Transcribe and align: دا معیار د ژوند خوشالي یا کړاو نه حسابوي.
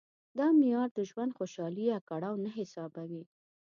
دا 0.37 0.47
معیار 0.59 0.89
د 0.97 0.99
ژوند 1.09 1.31
خوشالي 1.37 1.83
یا 1.93 1.99
کړاو 2.09 2.35
نه 2.45 2.49
حسابوي. 2.57 3.23